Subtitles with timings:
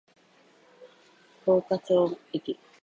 [1.45, 2.57] 十日町駅